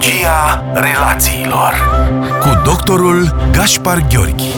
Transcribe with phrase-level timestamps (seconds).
[0.00, 1.72] Psihologia relațiilor
[2.40, 4.54] cu doctorul Gaspar Gheorghi.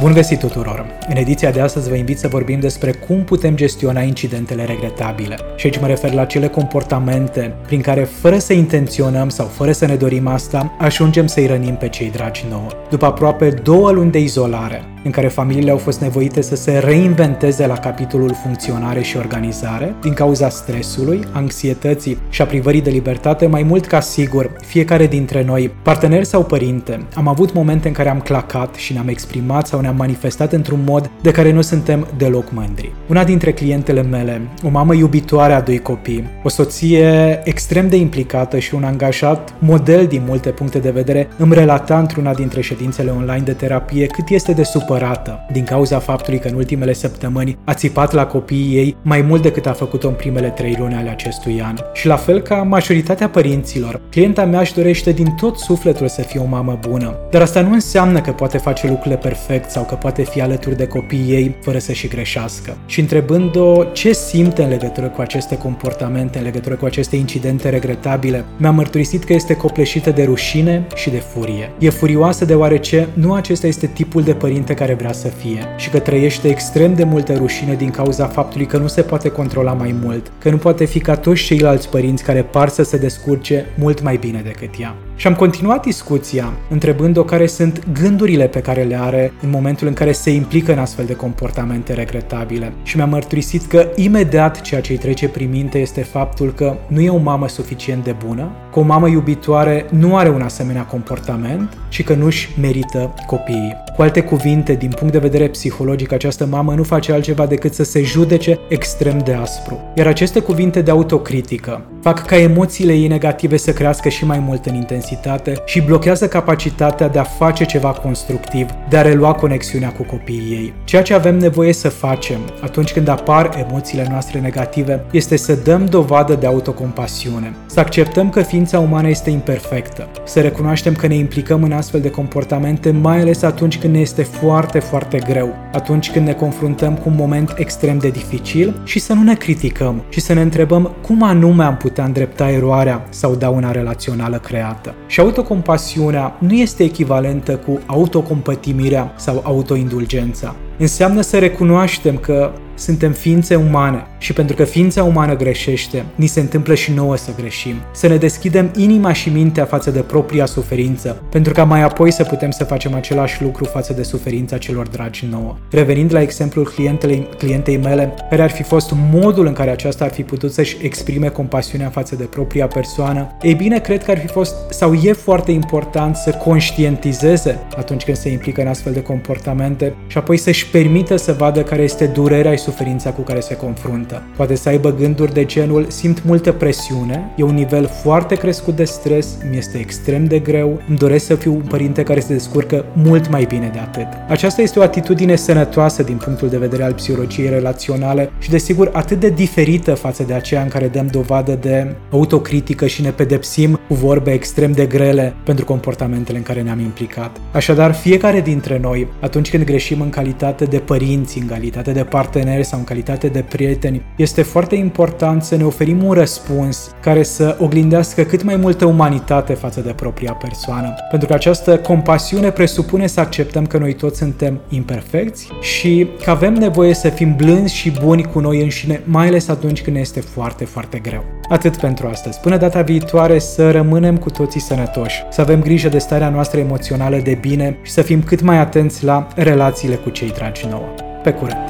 [0.00, 0.86] Bun găsit tuturor!
[1.08, 5.36] În ediția de astăzi vă invit să vorbim despre cum putem gestiona incidentele regretabile.
[5.56, 9.86] Și aici mă refer la cele comportamente prin care, fără să intenționăm sau fără să
[9.86, 12.68] ne dorim asta, ajungem să-i rănim pe cei dragi nouă.
[12.90, 17.66] După aproape două luni de izolare, în care familiile au fost nevoite să se reinventeze
[17.66, 23.62] la capitolul funcționare și organizare, din cauza stresului, anxietății și a privării de libertate, mai
[23.62, 28.20] mult ca sigur, fiecare dintre noi, parteneri sau părinte, am avut momente în care am
[28.20, 32.92] clacat și ne-am exprimat sau ne-am manifestat într-un mod de care nu suntem deloc mândri.
[33.08, 38.58] Una dintre clientele mele, o mamă iubitoare a doi copii, o soție extrem de implicată
[38.58, 43.42] și un angajat model din multe puncte de vedere, îmi relata într-una dintre ședințele online
[43.44, 47.74] de terapie cât este de supărat supărată din cauza faptului că în ultimele săptămâni a
[47.74, 51.62] țipat la copiii ei mai mult decât a făcut-o în primele trei luni ale acestui
[51.62, 51.76] an.
[51.92, 56.40] Și la fel ca majoritatea părinților, clienta mea își dorește din tot sufletul să fie
[56.40, 57.14] o mamă bună.
[57.30, 60.86] Dar asta nu înseamnă că poate face lucrurile perfect sau că poate fi alături de
[60.86, 62.76] copiii ei fără să și greșească.
[62.86, 68.44] Și întrebând-o ce simte în legătură cu aceste comportamente, în legătură cu aceste incidente regretabile,
[68.56, 71.70] mi-a mărturisit că este copleșită de rușine și de furie.
[71.78, 75.98] E furioasă deoarece nu acesta este tipul de părinte care vrea să fie și că
[75.98, 80.32] trăiește extrem de multă rușine din cauza faptului că nu se poate controla mai mult,
[80.38, 84.16] că nu poate fi ca toți ceilalți părinți care par să se descurce mult mai
[84.16, 84.94] bine decât ea.
[85.18, 89.92] Și am continuat discuția, întrebând-o care sunt gândurile pe care le are în momentul în
[89.92, 92.72] care se implică în astfel de comportamente regretabile.
[92.82, 97.00] Și mi-a mărturisit că imediat ceea ce îi trece prin minte este faptul că nu
[97.00, 101.76] e o mamă suficient de bună, că o mamă iubitoare nu are un asemenea comportament
[101.88, 103.76] și că nu-și merită copiii.
[103.96, 107.84] Cu alte cuvinte, din punct de vedere psihologic, această mamă nu face altceva decât să
[107.84, 109.80] se judece extrem de aspru.
[109.94, 114.66] Iar aceste cuvinte de autocritică fac ca emoțiile ei negative să crească și mai mult
[114.66, 120.02] în intensitate și blochează capacitatea de a face ceva constructiv, de a relua conexiunea cu
[120.02, 120.72] copiii ei.
[120.84, 125.86] Ceea ce avem nevoie să facem atunci când apar emoțiile noastre negative este să dăm
[125.86, 131.62] dovadă de autocompasiune, să acceptăm că ființa umană este imperfectă, să recunoaștem că ne implicăm
[131.62, 136.26] în astfel de comportamente, mai ales atunci când ne este foarte, foarte greu, atunci când
[136.26, 140.32] ne confruntăm cu un moment extrem de dificil și să nu ne criticăm și să
[140.32, 144.94] ne întrebăm cum anume am putea îndrepta eroarea sau dauna relațională creată.
[145.06, 150.54] Și autocompasiunea nu este echivalentă cu autocompătimirea sau autoindulgența.
[150.78, 156.40] Înseamnă să recunoaștem că suntem ființe umane și pentru că ființa umană greșește, ni se
[156.40, 157.74] întâmplă și nouă să greșim.
[157.92, 162.24] Să ne deschidem inima și mintea față de propria suferință, pentru ca mai apoi să
[162.24, 165.56] putem să facem același lucru față de suferința celor dragi nouă.
[165.70, 170.10] Revenind la exemplul clientei, clientei mele, care ar fi fost modul în care aceasta ar
[170.10, 174.26] fi putut să-și exprime compasiunea față de propria persoană, ei bine, cred că ar fi
[174.26, 179.94] fost sau e foarte important să conștientizeze atunci când se implică în astfel de comportamente
[180.06, 184.22] și apoi să-și permită să vadă care este durerea și suferința cu care se confruntă.
[184.36, 188.84] Poate să aibă gânduri de genul simt multă presiune, e un nivel foarte crescut de
[188.84, 192.84] stres, mi este extrem de greu, îmi doresc să fiu un părinte care se descurcă
[192.92, 194.06] mult mai bine de atât.
[194.28, 199.20] Aceasta este o atitudine sănătoasă din punctul de vedere al psihologiei relaționale și desigur atât
[199.20, 203.94] de diferită față de aceea în care dăm dovadă de autocritică și ne pedepsim cu
[203.94, 207.36] vorbe extrem de grele pentru comportamentele în care ne-am implicat.
[207.52, 212.04] Așadar, fiecare dintre noi, atunci când greșim în calitate calitate de părinți, în calitate de
[212.04, 217.22] parteneri sau în calitate de prieteni, este foarte important să ne oferim un răspuns care
[217.22, 220.94] să oglindească cât mai multă umanitate față de propria persoană.
[221.10, 226.54] Pentru că această compasiune presupune să acceptăm că noi toți suntem imperfecți și că avem
[226.54, 230.20] nevoie să fim blânzi și buni cu noi înșine, mai ales atunci când ne este
[230.20, 231.37] foarte, foarte greu.
[231.48, 232.40] Atât pentru astăzi.
[232.40, 237.16] Până data viitoare să rămânem cu toții sănătoși, să avem grijă de starea noastră emoțională
[237.16, 240.88] de bine și să fim cât mai atenți la relațiile cu cei dragi nouă.
[241.22, 241.60] Pe curând!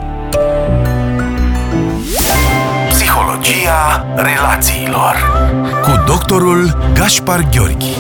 [2.89, 5.15] Psihologia relațiilor
[5.83, 7.97] cu doctorul Gaspar Gheorghi